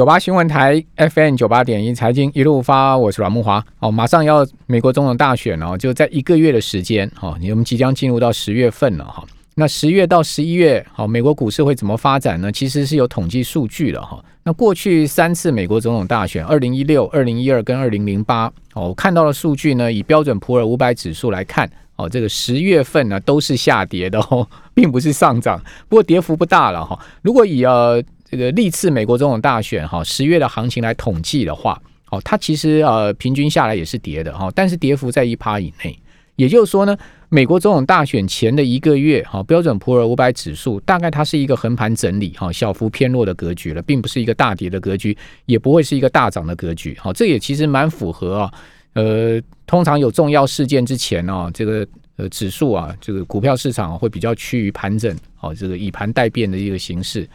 [0.00, 3.62] 九八新闻台 FM 九八点一财经一路发，我是阮木华。
[3.80, 9.22] 哦，马上要美国总统大选哦，就在一个月的时间，哦，我们即将进入到十月份了哈。
[9.56, 12.50] 那十月到十一月，好，美国股市会怎么发展呢？
[12.50, 14.18] 其实是有统计数据的哈。
[14.42, 26.98] 那过去三次美国总统大选，二零一六、二零一二跟二零零八，哦，我看到的数据呢，以标准普尔五百指数来看，哦，这个十月份呢都是下跌的哦，并不是上涨，不过跌幅不大了哈。
[27.20, 31.80] 如果以呃这个历次美国总统大选哈十月的行情来统计的话，
[32.10, 35.98] 哦，它其实呃平均下来也是跌的哈，但是跌幅在一趴以内。
[36.36, 36.96] 也就是说呢，
[37.28, 45.14] 美国总统大选前的一个月哈，标准普尔五百指数大概它是一个横盘整理哈，小幅偏弱的格局了，并不是一个大跌的格局，
[45.46, 46.96] 也不会是一个大涨的格局。
[47.00, 48.54] 好，这也其实蛮符合啊。
[48.94, 51.86] 呃，通常有重要事件之前呢，这个
[52.16, 57.28] 呃指数啊，这个股票市场会比较趋于盘整，好，这个以盘代变的一个形式。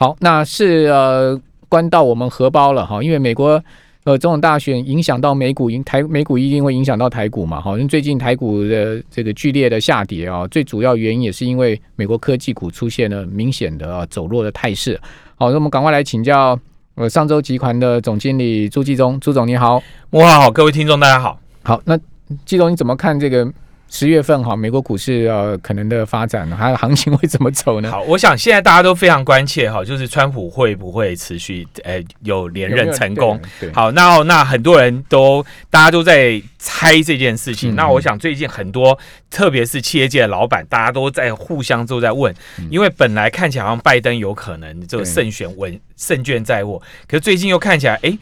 [0.00, 1.36] 好，那是呃
[1.68, 3.60] 关到我们荷包了哈，因为美国
[4.04, 14.96] 呃总统大选影响到美股，影台美股一定会影响到台股嘛，哈，因为最近台股的这个剧烈的下跌啊，最主要原因也是因为美国科技股出现了明显的啊走弱的态势。
[15.34, 16.56] 好，那我们赶快来请教
[16.94, 21.98] 呃上周集团的总经理朱继忠，朱总你好，哇好，各位听众大家好，好，那
[22.44, 23.52] 季总你怎么看这个？
[23.90, 27.90] 十月份哈，美国股市呃可能的发展，还有行情会怎么走呢？
[27.90, 33.40] 好，我想现在大家都非常关切哈，就是川普会不会持续呃有连任成功？
[33.72, 37.74] 好，那那很多人都大家都在猜这件事情。
[37.74, 38.98] 那我想最近很多，
[39.30, 42.34] 特别是企业界的老板，大家都在互相都在问，
[42.70, 46.78] 因为本来看起来好像拜登有可能这个胜选稳胜券在握，
[47.08, 48.18] 可是最近又看起来哎。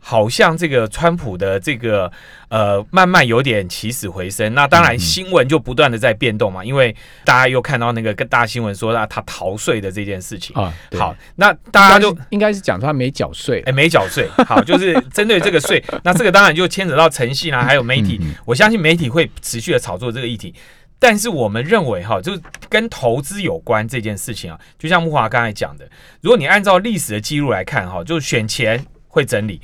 [0.00, 2.10] 好像这个川普的这个
[2.48, 4.52] 呃，慢慢有点起死回生。
[4.54, 10.72] 那当然新闻就不断的在变动嘛，因为大家又看到那个跟大新闻说啊他逃税的这件事情啊。
[10.98, 14.28] 好，那大家就应该是讲他没缴税，哎，没缴税。
[14.46, 18.20] 好，就是针对这个税，那这个当然就牵扯到诚信啊，还有媒体。
[18.44, 20.54] 我相信媒体会持续的炒作这个议题。
[21.02, 25.88] 但是我们认为哈，就是跟投资有关这件事情啊，就像木华刚才讲的，
[26.20, 29.60] 如果你按照历史的记录来看哈，就是选前会整理。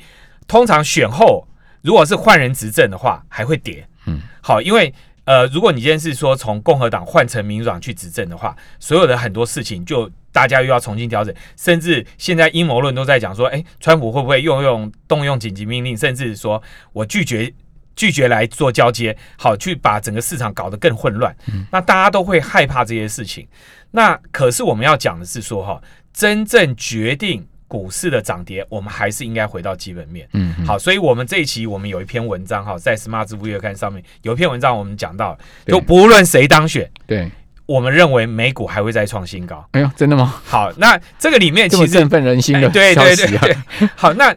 [0.47, 1.47] 通常选后，
[1.81, 3.87] 如果是换人执政的话，还会跌。
[4.05, 4.93] 嗯，好，因为
[5.25, 17.53] 呃，如果你今天是说从共和党换成民主党去执政的话，所有的很多事情就大家又要重新调整，甚至现在阴谋论都在讲说，哎，川普会不会用用动用紧急命令，甚至说我拒绝
[17.97, 21.35] 拒绝来做交接，好去把整个市场搞得更混乱。
[21.69, 23.45] 那大家都会害怕这些事情。
[23.91, 25.81] 那可是我们要讲的是说，哈，
[26.13, 27.45] 真正决定。
[27.67, 30.27] 股市的涨跌，我们还是应该回到基本面。
[30.33, 37.29] 嗯，好，所以我们这一期我们有一篇文章哈，在 Smart 支付月刊上面有一篇文章，我们讲到，就不论谁当选，对，
[37.65, 39.67] 我们认为美股还会再创新高。
[39.71, 40.41] 哎呦，真的吗？
[40.45, 43.57] 好，那这个里面其实振奋人心的对对对对。
[43.95, 44.33] 好，那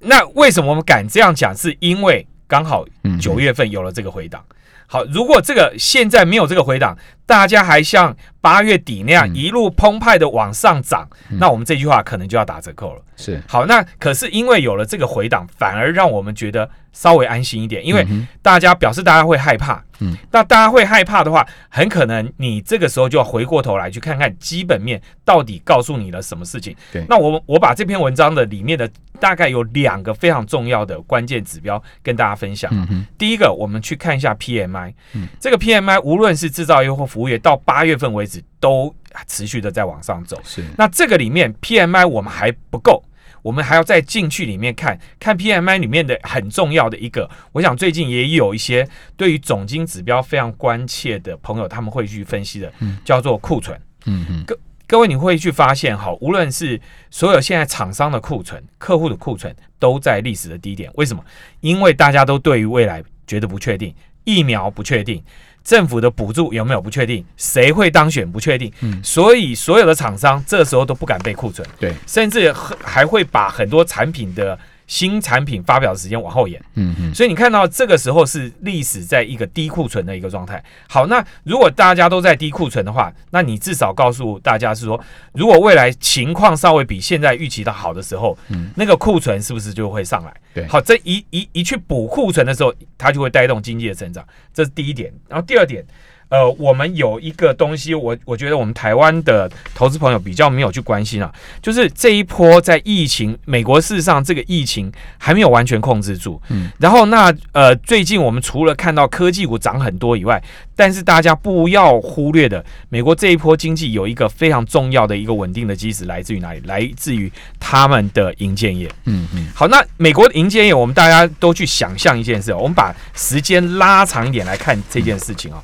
[0.00, 1.56] 那为什么我们敢这样讲？
[1.56, 2.84] 是因为刚好
[3.20, 4.44] 九月份有了这个回档。
[4.86, 6.94] 好，如果这个现在没有这个回档，
[7.26, 13.02] 大家还像八月底那样一路澎湃的往上涨，那我们这句话可能就要打折扣了。
[13.16, 18.04] 是，好，那可是因为有了这个回档，反而让我们觉得稍微安心一点，因为
[18.40, 19.82] 大家表示大家会害怕。
[20.00, 26.74] 嗯，那大家会害怕的话，很可能你这个时候就要回过头来去看看基本面到底告诉你了什么事情。
[26.90, 28.90] 对，那我我把这篇文章的里面的
[29.20, 32.68] 大概有两个非常重要的关键指标跟大家分享。
[32.72, 38.94] 嗯第一个，我们去看一下 PMI，嗯，这个 PMI 无论是制造业或服务业，到八月份为止都
[39.26, 40.40] 持续的在往上走。
[40.44, 43.02] 是，那这个里面 PMI 我们还不够。
[43.42, 52.72] 我们还要再进去里面看看 PMI 里面的很重要的一个，我想最近也有一些对于总金指标非常关切的朋友，他们会去分析的，
[53.04, 53.76] 叫做库存。
[54.04, 54.56] 嗯嗯，各
[54.86, 56.80] 各位你会去发现哈，无论是
[57.10, 60.88] 所有现在厂商的库存、客户的库存，都在历史的低点。
[60.94, 61.24] 为什么？
[61.62, 65.20] 因为大家都对于未来觉得不确定，疫苗不确定。
[65.64, 67.24] 政府的补助有没有不确定？
[67.36, 68.72] 谁会当选不确定？
[68.80, 72.52] 嗯，所以所有的厂商这时候都不敢备库存，对，甚至
[72.82, 74.58] 还会把很多产品的。
[74.92, 80.62] 新产品发表的时间往后延，嗯嗯，所以你看到这个时候是历史在一个低库存的一个状态。
[80.86, 85.02] 好，那如果大家都在低库存的话，那你至少告诉大家是说，
[85.32, 90.34] 如果未来情况稍微比现在预期的好的时候，嗯，那个库存是不是就会上来？
[90.52, 94.22] 对，好，这一一一去补库存的时候，它就会带动经济的成长，
[94.52, 95.10] 这是第一点。
[95.26, 95.82] 然后第二点，
[96.32, 101.30] 呃，我们有一个东西，我我觉得我们台湾的投资朋友比较没有去关心啊，
[101.60, 106.40] 就是这一波在疫情，美国事实上这个疫情还没有完全控制住。
[106.48, 110.42] 嗯，然后那呃，最近我们除了看到科技股涨很多以外，
[110.74, 116.62] 但是大家不要忽略的，美国这一波经济有一个非常重要的一个稳定的基石，来自于哪里？
[116.64, 117.30] 来自于
[117.60, 118.90] 他们的银建业。
[119.04, 119.48] 嗯嗯。
[119.54, 125.62] 好，那美国的银建业，我们大家都去想象一件事，我们把时间拉长一点来看这件事情啊。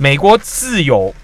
[0.00, 1.14] 美国自有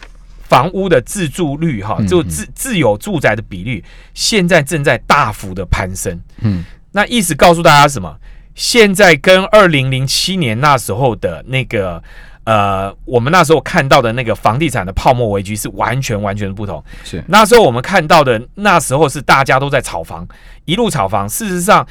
[0.42, 3.82] 房屋的自住率，哈，就自自有住宅的比率，
[4.12, 6.20] 现在正在大幅的攀升。
[6.42, 6.62] 嗯，
[6.92, 8.16] 那意思告诉大家什么？
[8.54, 12.02] 现在跟二零零七年那时候的那个，
[12.44, 16.82] 呃，我们那时候看到的那个房地产的泡沫危机是完全完全的不同。
[17.02, 20.26] 是那时候我们看到的，那时候是大家都在炒房，
[20.64, 21.28] 一路炒房。
[21.28, 21.86] 事实上，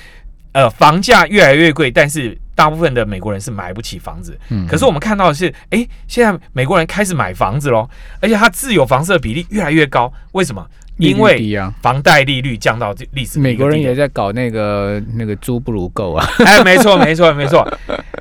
[0.55, 2.35] 呃，房价越来越贵，但是。
[2.55, 7.85] 大部分的美国人是买不起房子，嗯，可是我们看到的是，哎，现在美国人开始买房子喽，
[8.21, 10.65] 而且他自有房子的比例越来越高，为什么？
[10.97, 13.41] 因为房贷利率降到这历史。
[13.41, 17.69] 美国人也在搞那个那个租不如购啊， 哎，没错，没错，没错。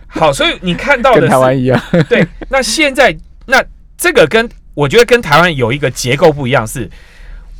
[0.09, 2.27] 好，所以你看到的台湾一样，对。
[2.49, 3.17] 那现在
[3.47, 3.65] 那
[3.97, 6.91] 这个跟我觉得跟台湾有一个结构不一样是。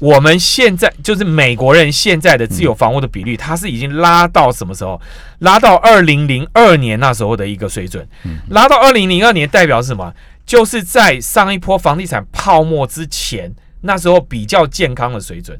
[0.05, 5.01] 我们现在就是美国人现在的自有房屋的比率，它是已经拉到什么时候？
[5.39, 8.07] 拉到二零零二年那时候的一个水准。
[8.51, 10.13] 拉到二零零二年代表是什么？
[10.45, 15.59] 就是在上一波房地产泡沫之前，那时候比较健康的水准。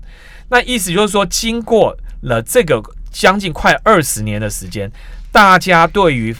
[0.51, 4.93] 那意思就是说，经过了这个将近快二十年的时间，
[5.33, 6.37] 大家对于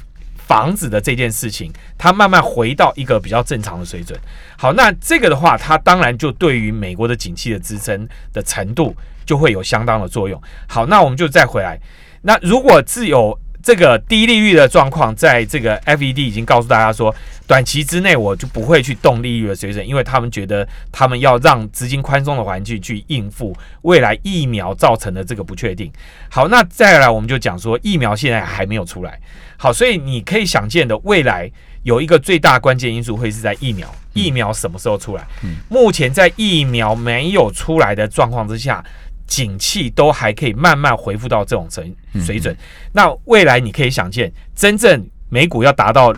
[0.47, 4.21] 房子的这件事情，它慢慢回到一个比较正常的水准。
[4.65, 8.97] 好，那这个的话，它当然就对于美国的景气的支撑的程度
[9.27, 10.41] 就会有相当的作用。
[10.67, 11.79] 好，那我们就再回来。
[12.23, 17.15] 那如果自有这个低利率的状况，在这个 FED 已经告诉大家说，
[17.47, 25.93] 短期之内我就不会去动利率的水准，因为他们觉得他们要让资金宽松的环境去应付未来疫苗造成的这个不确定。
[26.31, 29.21] 好，那再来我们就讲说，疫苗现在还没有出来。
[29.59, 31.51] 好，所以你可以想见的未来
[31.85, 35.25] 有一个最大关键因素会是在疫苗，疫苗什么时候出来？
[35.69, 38.85] 目前在疫苗没有出来的状况之下，
[39.27, 42.57] 景气都还可以慢慢恢复到这种水水准。
[42.93, 46.13] 那未来你可以想见，真正美股要达到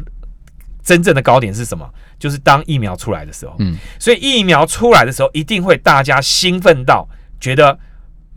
[0.82, 1.88] 真正的高点是什么？
[2.18, 3.54] 就是当疫苗出来的时候。
[3.58, 7.08] 嗯，所以疫苗出来的时候，一定会大家兴奋到
[7.38, 7.78] 觉得。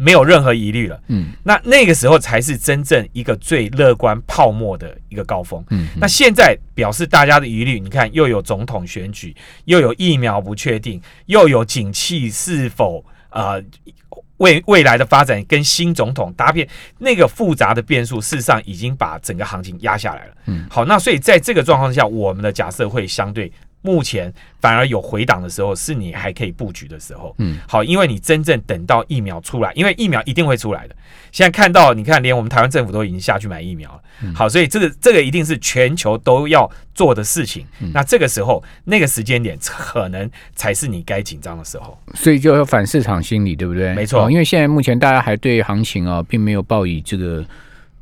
[0.02, 9.36] 没有任何疑虑了，嗯，那那个时候才是真正一个最乐观泡沫的一个高峰，嗯，那现在表示大家的疑虑，你看又有总统选举，
[9.66, 13.62] 又有疫苗不确定，又有景气是否呃
[14.38, 16.66] 未未来的发展跟新总统搭配
[17.00, 23.52] 那个复杂的变数，事实上已经把整个行情压下来了，嗯，好，那所以在这个状况下，我们的假设会相对。
[23.82, 27.34] 目前反而有回档的时候，是你还可以布局的时候。
[27.38, 30.96] 嗯，好，因为你真正等到疫苗出来，因为疫苗一定会出来的。
[31.32, 34.02] 现在看到，你看，连我们台湾政府都已经下去买疫苗了。
[34.34, 37.66] 好，所以这个这个一定是全球都要做的事情。
[37.94, 41.98] 那这个时候，那个时间点可能才是你该紧张的时候。
[42.16, 43.94] 所以就要反市场心理，对不对？
[43.94, 47.46] 没错，因为现在目前大家还对行情啊，并没有抱以这个。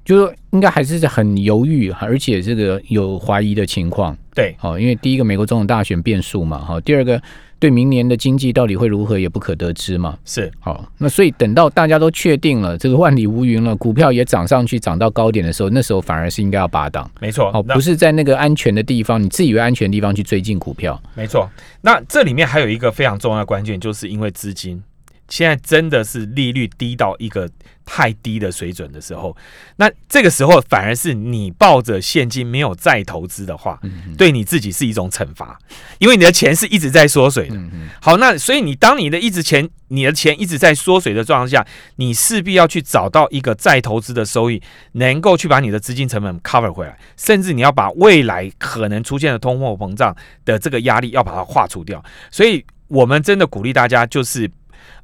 [0.07, 4.17] 就是应该还是很犹豫，而且这个有怀疑的情况。
[4.33, 7.21] 对，好，因为第一个美国总统大选变数嘛，哈，第二个
[7.59, 10.17] 对明年的经济到底会如何也不可得知嘛。
[10.23, 17.11] 是，好，那所以等到大家都确定了，这个万里无云了，股票也涨上去，涨到高点的时候，那时候反而是应该要拔档。
[17.19, 20.97] 没错，哦，不是在那个安全的地方，你自以为安全的地方去追进股票。
[21.15, 21.49] 没错，
[21.81, 24.81] 那这里面还有一个非常重要的关键，就是因为资金。
[25.29, 27.49] 现在真的是利率低到一个
[27.85, 29.35] 太低的水准的时候，
[29.77, 33.79] 那这个时候反而是你抱着现金没有再投资的话，
[34.17, 35.57] 对你自己是一种惩罚，
[35.99, 37.57] 因为你的钱是一直在缩水的。
[38.01, 41.65] 好，那所以你当你的一直钱，你的钱一直在缩水的状况下，
[41.97, 44.61] 你势必要去找到一个再投资的收益，
[44.93, 52.03] 能够去把你的资金成本 cover 回来，甚至你要把未来可能出现的通货膨胀的这个压力要把它化除掉。
[52.31, 54.49] 所以我们真的鼓励大家就是。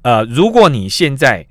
[0.02, 1.48] 呃，如果你现在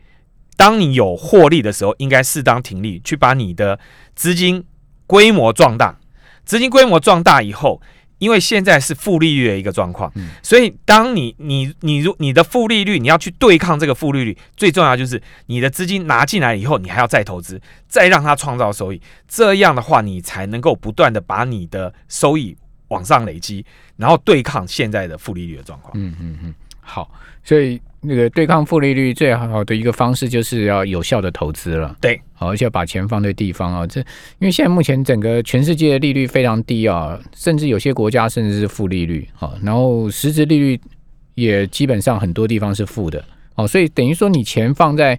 [0.57, 3.79] 当你有获利的时候，应该适当停利，去把你的
[4.15, 4.65] 资金
[5.07, 5.99] 规模壮大。
[6.45, 7.81] 资金规模壮大以后，
[8.19, 10.13] 因为现在是负利率的一个状况，
[10.43, 19.01] 所以当你你你如你的负利率，你要去对抗这个负利率，最重要就是你的资金拿进来以后，你还要再投资，再让它创造收益。
[19.27, 22.57] 这样的话，你才能够不断的把你的收益
[22.89, 23.65] 往上累积，
[23.97, 25.93] 然后对抗现在的负利率的状况。
[25.97, 26.55] 嗯嗯嗯。
[26.85, 27.11] 好，
[27.45, 31.97] 所以那个对抗负利率最好的一个方式就是要有效的投资了。
[32.01, 33.87] 对，好，而且要把钱放对地方啊。
[33.87, 34.07] 这因
[34.41, 40.81] 为现在目前整个全世界的利率非常低啊，甚至有些国家甚至是负利率啊，然后实质利率
[41.37, 43.25] 也基本上很多地方是负的
[43.55, 45.19] 哦，所以等于说你钱放在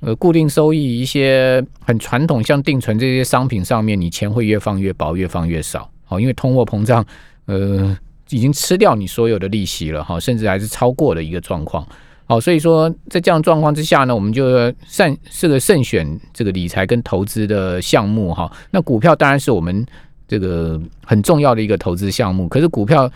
[0.00, 5.88] 呃固定收益一些很传统像定存这些商品上面，你钱会越放越薄，越放越少。
[6.08, 7.04] 哦，因为通货膨胀
[7.46, 7.96] 呃
[8.32, 11.86] 已经吃掉你所有的利息了哈，甚至还是超过的一个状况。
[12.26, 18.50] 好，所以说在这样状况之下呢，我们就慎这个慎选这个理财跟投资的项目哈。
[18.70, 19.84] 那股票当然是我们
[20.26, 23.10] 这个很重要的一个投资项目，可是股票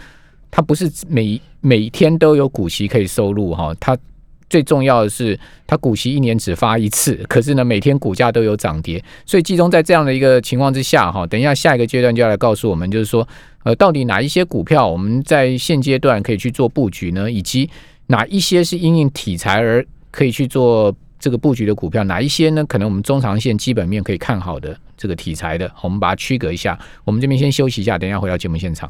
[0.50, 3.96] 它不是每每一天都有股息可以收入哈，它
[4.50, 13.26] 最重要的是它股息一年只发一次， 可是呢每天股价都有涨跌，所以集中在这样的一个情况之下哈，等一下下一个阶段就要来告诉我们，就是说
[13.66, 17.68] 呃到底哪一些股票我们在现阶段可以去做布局呢，以及。
[18.08, 22.04] 哪一些是因应题材而可以去做这个布局的股票？
[22.04, 22.64] 哪一些呢？
[22.66, 26.78] 可能我们中长线基本面可以看好的这个题材的，我们把它区隔一下。
[27.02, 28.88] 我们这边先休息一下，等一下回到节目现场。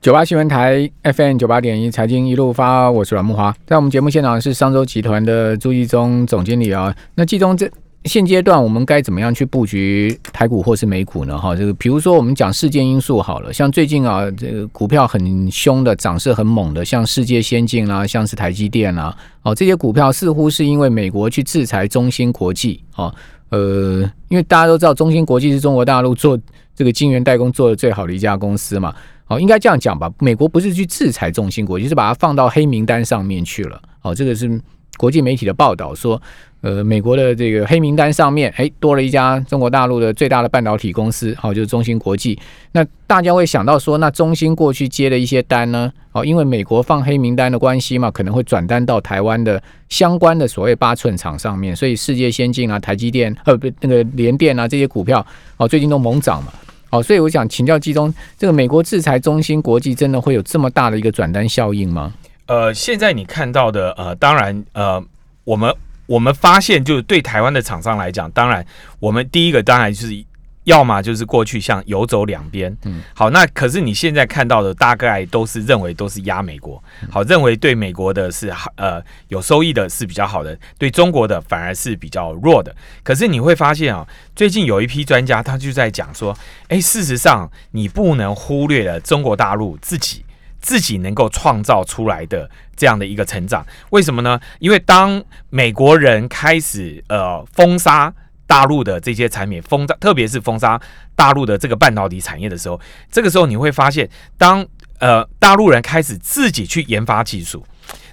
[0.00, 6.96] 九八新闻台 FM 九八点一财经一路发，我是阮木华，在我们节目现场是商周集团的朱一忠总经理啊。
[7.16, 7.68] 那季中这。
[8.06, 11.36] 现阶段我们该怎么样去布局台股或是美股呢？
[11.36, 23.12] 哈，这个比如说我们讲事件因素好了，像最近啊，这个股票很凶的，涨势很猛的，像世界先进啦，像是台积电啦，哦，这些股票似乎是因为美国去制裁中芯国际，哦，
[23.48, 26.38] 呃，因为大家都知道中芯国际是中国大陆做
[26.74, 28.94] 这个晶圆代工做的最好的一家公司嘛，
[29.26, 34.60] 哦，应该这样讲吧，美国不是去制裁中芯国际，是把它放到黑名单上面去了，哦，这个是
[34.96, 36.20] 国际媒体的报道说。
[36.62, 42.36] 呃，美国的这个黑名单上面，哎，多了一家中国大陆的最大的半导体公司，好，就是中芯国际。
[42.72, 55.24] 那大家会想到说，那中芯过去接的一些单呢，哦，因为美国放黑名单的关系嘛，可能会转单到台湾的相关的所谓八寸厂上面，所以世界先进啊、台积电、呃不那个联电啊这些股票，
[55.58, 56.52] 哦，最近都猛涨嘛，
[56.90, 62.12] 哦，所以我想请教季中，这个美国制裁中芯国际，真的会有这么大的一个转单效应吗？
[62.46, 65.04] 呃，现在你看到的，呃，当然，呃，
[65.44, 65.72] 我们。
[66.06, 68.64] 我们发现，就是对台湾的厂商来讲，当然，
[68.98, 70.24] 我们第一个当然就是，
[70.64, 82.74] 要么就是过去像游走两边，嗯，好，那可是你现在看到的大概都是认为都是压美国，好，认为对美国的是呃有收益的是比较好的，对中国的反而是比较弱的。
[83.02, 86.36] 可是你会发现啊，最近有一批专家他就在讲说，
[86.68, 90.24] 哎，事实上你不能忽略了中国大陆自己。
[90.58, 94.38] 自己能够创造出来的这样的一个成长，为什么呢？
[94.58, 98.12] 因为当美国人开始呃封杀
[98.46, 100.80] 大陆的这些产品，封杀特别是封杀
[101.14, 102.78] 大陆的这个半导体产业的时候，
[103.10, 104.64] 这个时候你会发现，当
[104.98, 107.66] 呃大陆人开始自己去研发技术，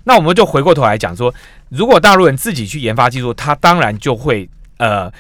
[0.06, 1.34] 那我们就回过头来讲说，
[1.70, 5.12] 如果大陆人自己去研发技术，他当然就会呃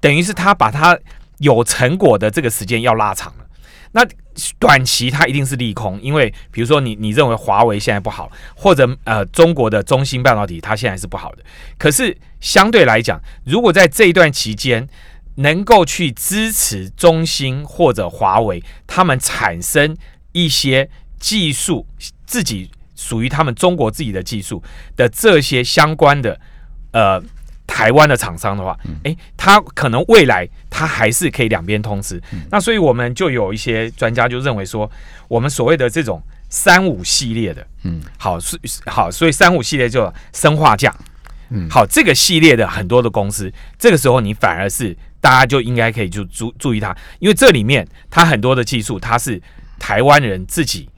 [0.00, 0.98] 等于是他把他
[1.38, 3.46] 有成果的这个时间要拉长了。
[3.92, 4.06] 那
[4.58, 11.42] 短期它一定是利空，因为比如说你你认为华为现在不好，或者呃中国的中芯半导体它现在是不好的。
[11.76, 14.88] 可是相对来讲，如果在这一段期间
[15.36, 19.96] 能够去支持中芯或者华为，他们产生
[20.32, 21.86] 一些技术
[22.26, 24.62] 自己属于他们中国自己的技术
[24.96, 26.40] 的这些相关的
[26.92, 27.22] 呃。
[27.72, 32.20] 台湾的厂商的话，诶，他可能未来他还是可以两边通吃。
[32.50, 34.90] 那所以我们就有一些专家就认为说，
[35.28, 40.92] 我们所谓的这种三五系列的，嗯，好是好，所以三五系列就生化价，
[41.50, 49.40] 嗯，好，这个系列的很多的公司，这个时候你反而是大家就应该可以就注注意它，因为这里面它很多的技术，它是
[49.78, 50.88] 台湾人自己。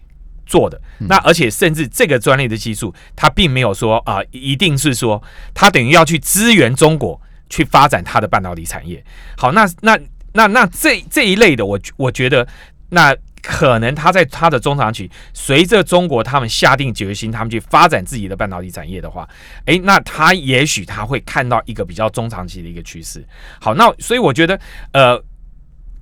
[0.47, 5.23] 做的那，而且甚至这个专利的技术，它并没有说啊，一定是说
[5.55, 9.05] 它等于要去支援中国去发展它的半导体产业。
[9.37, 9.99] 好，那那
[10.33, 12.47] 那那这这一类的，我我觉得
[12.91, 19.29] 那可能他在他的中长期，随着中国他们下定决心，他们去发展自己的半导体产业的话，
[19.67, 23.25] 诶，那他也许他会看到一个比较中长期的一个趋势。
[23.61, 24.59] 好，那所以我觉得
[24.93, 25.23] 呃。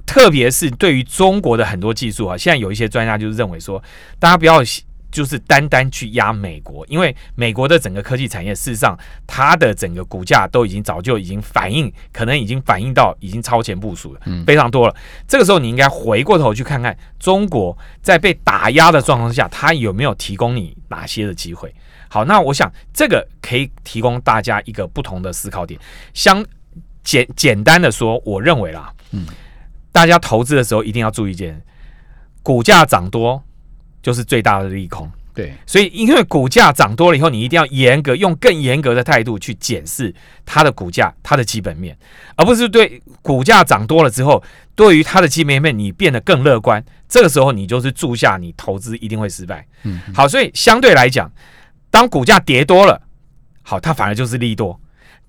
[0.07, 3.83] 特别是对于中国的很多技术啊，现在有一些专家就是认为说，
[4.19, 4.61] 大家不要
[5.13, 14.95] 就是单单去压美国，因为美国的整个科技产业，事实上它的整个股价都已经早就已经反映，可能已经反映到已经超前部署了，非常多了。
[15.27, 21.75] 这个时候你应该回过头去看看中国在被打压的状况下，它有没有提供你哪些的机会？
[22.09, 25.81] 好，那我想这个可以提供大家一个不同的思考点。
[26.15, 26.45] 相
[27.03, 29.27] 简简单的说，我认为啦，嗯。
[29.93, 31.61] 大家投资的时候一定要注意一件，
[32.43, 33.43] 股价涨多
[34.03, 35.11] 就是最大的利空。
[35.33, 40.13] 对，所以因为股价涨多了以后，你一定要严格用更严格的态度去检视
[40.45, 41.97] 它的股价、它的基本面，
[42.35, 44.43] 而不是对股价涨多了之后，
[44.75, 46.85] 对于它的基本面你变得更乐观。
[47.09, 49.65] 这个时候你就是注下你投资一定会失败。
[49.85, 51.31] 嗯，好，所以相对来讲，
[51.91, 53.01] 当股价跌多了，
[53.63, 54.79] 好，它反而就是利多。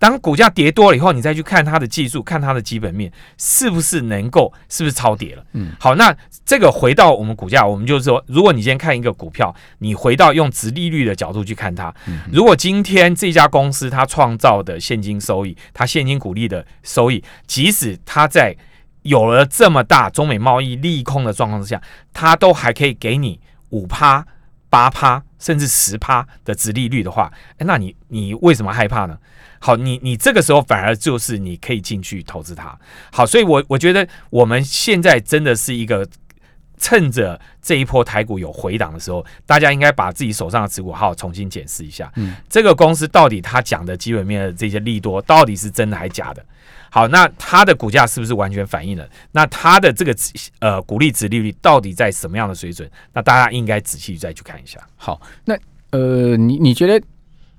[0.02, 5.46] 当股价跌多了以后，你再去看它的技术，看它的基本面是不是能够，是不是超跌了？
[5.54, 6.12] 嗯，好，那
[6.44, 11.94] 这个回到我们股价，我们就是说，如果你今天看一个股票，你回到用直利率的角度去看它，
[12.34, 18.58] 如果今天这家公司它创造的现金收益，它现金股利的收益，即使它在
[19.04, 21.80] 有了这么大中美贸易利空的状况之下，
[22.12, 23.40] 它都还可以给你
[23.70, 24.26] 五趴、
[24.68, 29.18] 八趴甚至十趴的直利率的话，诶那你你为什么害怕呢？
[29.60, 32.78] 好，你你这个时候反而就是你可以进去投资它。
[33.12, 36.08] 好，所以我我觉得我们现在真的是一个
[36.78, 42.12] 趁着这一波台股有回档的时候，大家应该把自己手上的持股好好重新检视一下。
[42.16, 46.46] 嗯，这个公司到底它讲的基本面的这些利多，到底是真的还假的？
[46.94, 49.08] 好，那它的股价是不是完全反映了？
[49.32, 50.14] 那它的这个
[50.60, 52.90] 呃股利值利率到底在什么样的水准？
[53.14, 54.78] 那大家应该仔细再去看一下。
[54.98, 55.58] 好，那
[55.92, 57.02] 呃，你你觉得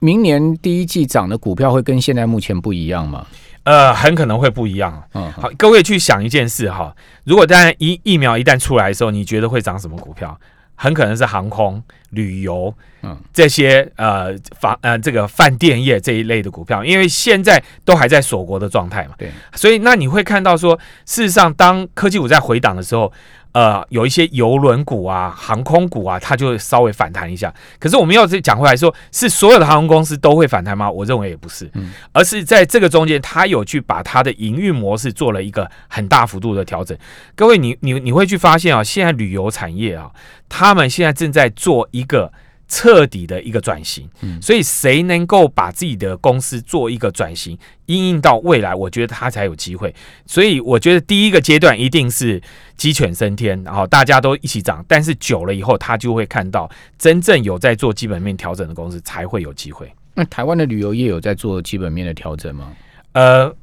[0.01, 3.27] 明年第一季涨的股票会跟现在目前不一样吗？
[3.65, 5.03] 呃，很可能会不一样。
[5.15, 10.39] 嗯，好，各位去想一件事哈，如果当然疫疫苗一旦出来的时候，你觉得会涨什么股票？
[10.83, 13.17] 很可能是航空、旅游，嗯。
[13.33, 23.13] 这些呃房呃这个饭店业这一类的股票，因为现在都还在锁国的状态嘛，对，所以那你会看到说，事实上当科技股在回档的时候，
[23.53, 27.53] 呃，有一些邮轮股啊、航空股啊，它就会稍微反弹一下。
[27.79, 30.91] 可是我们要是讲回来说，是所有的航空公司都会反弹吗？
[30.91, 36.97] 我认为也不是，嗯而是在这个中间，它有去把它的营运模式做了一个很大幅度的调整。
[37.35, 40.11] 各位，你你你会去发现啊，现在旅游产业啊，
[40.49, 42.33] 他们现在正在做一个。
[42.75, 49.95] 彻底的一个转型，嗯所以谁能够把自己的公司做一个转型，应用到未来，我觉得他才有机会。
[50.25, 52.43] 所以我觉得第一个阶段一定是
[52.75, 59.93] 鸡犬升天，然后大家都一起涨，但是久了以后，他就会看到真正有在做基本面调整的公司才会有机会。
[60.15, 62.73] 那台湾的旅游业有在做基本面的调整吗？
[63.13, 63.55] 呃，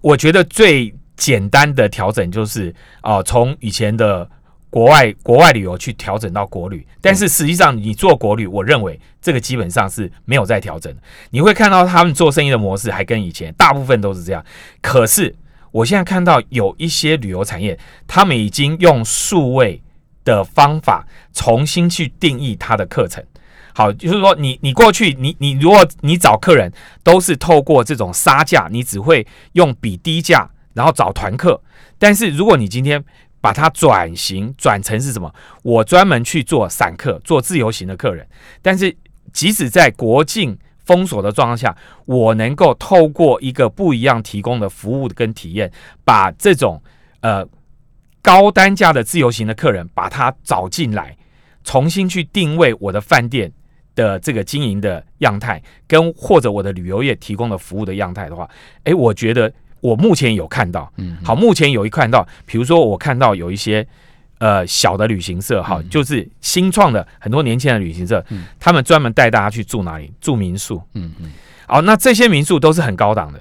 [0.00, 4.30] 我觉得最简单的调整就是哦，从以前的
[4.70, 11.00] 国外国外旅游去调整到国旅，但是实际上你做国旅，我认为这个基本上是没有在调整的。
[11.30, 14.44] 你会看到他们做生意的模式还跟以前大部分都是这样，
[14.82, 15.34] 可是
[15.70, 19.82] 我现在看到有一些旅游产业，他们已经用数位
[20.24, 23.24] 的方法重新去定义它的课程。
[23.74, 31.60] 好，就是说你你过去你你如果你找客人都是透过这种杀价，你只会用比低价，然后找团客。
[31.98, 33.04] 但是如果你今天
[33.40, 35.32] 把它转型转成是什么？
[35.62, 38.26] 我专门去做散客，做自由行的客人。
[38.62, 38.96] 但是
[39.32, 45.70] 即使在国境封锁的状况下，我能够透过一个不一样提供的服务跟体验，
[46.04, 46.82] 把这种
[47.20, 47.46] 呃
[48.22, 51.16] 高单价的自由行的客人把他找进来，
[51.64, 53.52] 重新去定位我的饭店。
[53.94, 58.48] 的这个经营的样态，跟或者我的旅游业提供的服务的样态的话，
[58.84, 63.86] 诶，我觉得我目前有看到，嗯，好，目前有一看到，比如说我看到有一些
[64.38, 68.44] 呃小的旅行社，哈，就是新创的很多年轻的旅行社，嗯。
[68.58, 70.12] 他们专门带大家去住哪里？
[70.20, 71.30] 住民宿，嗯嗯，
[71.66, 73.40] 好，那这些民宿都是很高档的。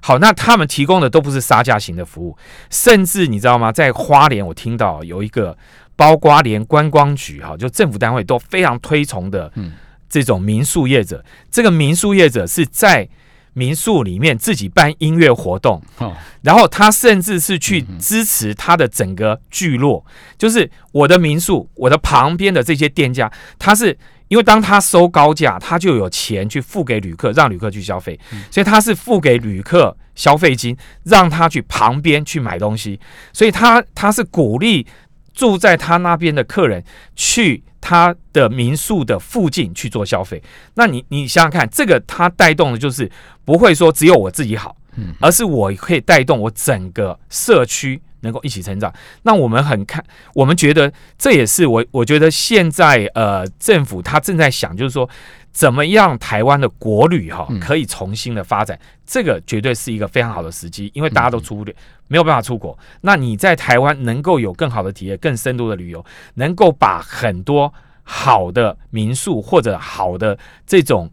[0.00, 2.36] 好，那他们提供的都不是杀价型的服务，
[2.70, 3.70] 甚至你知道吗？
[3.70, 5.56] 在花莲，我听到有一个
[5.94, 9.72] 包括连观光局哈，就政府单位都非常推崇的，嗯。
[10.08, 13.08] 这种民宿业者，这个民宿业者是在
[13.54, 20.04] 民宿里面自己办音乐活动，哦，然后他甚至是去支持他的整个聚落，
[20.38, 23.96] 就是我的民宿，我的旁边的这些店家，他是
[24.28, 28.18] 因为当他收高价，他就有钱去付给旅客，让旅客去消费，
[28.50, 32.98] 所以他是付给旅客消费金，让他去旁边去买东西，
[33.32, 34.86] 所以他他是鼓励
[35.32, 36.82] 住在他那边的客人
[37.16, 40.42] 去他的民宿的附近去做消费。
[40.74, 43.10] 那你你想想看，这个他带动的就是
[43.44, 48.92] 不会说只有我自己好，嗯而是我可以带动我整个社区能够一起成长。
[49.22, 55.08] 那我们很看，我们觉得这也是我我觉得现在呃政府他正在想，就是说
[55.52, 61.72] 怎么样台湾的国旅哈嗯可以重新的发展，这个绝对是一个非常好的时机，因为大家都出不了，
[62.08, 62.76] 没有办法出国。
[63.02, 71.10] 那你在台湾能够有更好的体验、更深度的旅游，能够把很多好的民宿或者好的这种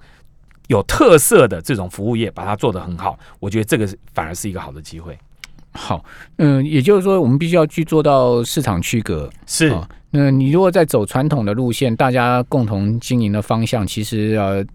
[0.67, 5.17] 有特色的这种服务业，把它做得很好，我觉得这个反而是一个好的机会。
[5.71, 6.04] 好，
[6.38, 9.30] 嗯，也就是说，我们必须要去做到市场区隔。
[9.45, 14.65] 是，哦那你如果在走传统的路线，大家共同经营的方向，其实呃，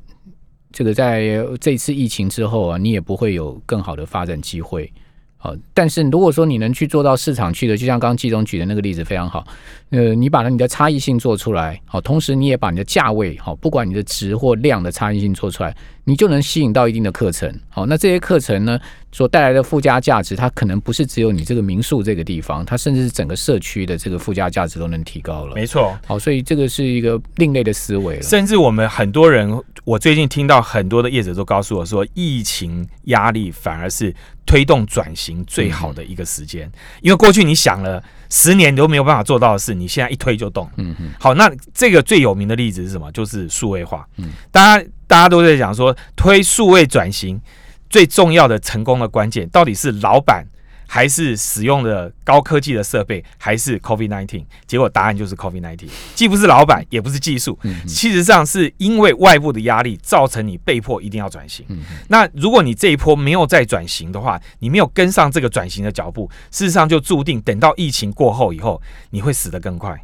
[0.72, 4.92] 这个在这次疫情之后啊，你也不会有更好的发展机会。
[5.36, 9.46] 好，但是如果说你能去做到市场去的，就像刚刚季总举的那个例子非常好，
[9.90, 17.52] 呃，你把你的差异性做出来，好，同时你也把你的价位，好，不管你的值或量的差异性做出来，你就能吸引到一定的课程。
[17.68, 18.78] 好，那这些课程呢，
[19.10, 25.54] 所带来的附加价值，它可能不是只有你这个民宿这个地方，它甚至是整个社区的这个附加价值都能提高了。
[25.54, 25.98] 没错。
[26.06, 28.22] 好，所以这个是一个另类的思维了。
[28.22, 34.14] 甚至我们很多人，我最近听到很多的业者都告诉我说，疫情压力反而是
[34.44, 40.68] 推动转型最好的一个时间，因为过去你想了十年你都没有办法做到的事，你现在一推就动。
[40.76, 43.10] 嗯嗯，好，那这个最有名的例子是什么？
[43.12, 44.06] 就是数位化。
[44.18, 47.40] 嗯大家大家都在讲说，推数位转型
[47.88, 50.44] 最重要的成功的关键，到底是老板
[50.94, 54.44] 还是使用的高科技的设备，还是 COVID nineteen？
[54.64, 61.66] 结果答案就是 COVID nineteen，既不是老板，也不是技术，嗯嗯事实上是因为外部的压力造成你被迫一定要转型。
[61.68, 68.80] 嗯那如果你这一波没有再转型的话，你没有跟上这个转型的脚步，事实上就注定等到疫情过后以后，
[69.10, 70.00] 你会死得更快。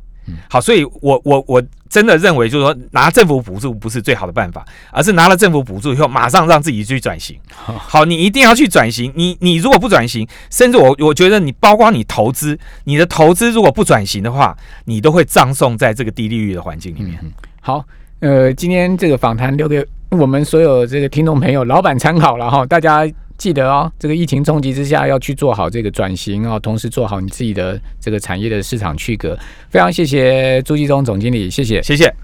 [0.48, 7.37] 好，所以我我我真的认为，就是说拿政府补助不是最好的办法，而是拿了政府补助以后，马上让自己去转型。
[7.50, 9.12] 好，你一定要去转型。
[9.16, 17.18] 你你如果不转型，甚至我我觉得你包括你投资，你的投资如果不转型的话，你都会葬送在这个低利率的环境里面。
[17.61, 17.85] 好，
[18.20, 23.05] 呃，今天这个访谈留给我们所有这个听众朋友、老板参考了哈，大家
[23.40, 29.35] 记得哦，这个疫情冲击之下要去做好这个转型哦，同时做好你自己的这个产业的市场区隔。
[29.70, 31.83] 非常谢谢朱继忠总经理，谢谢。
[31.83, 32.14] 谢谢。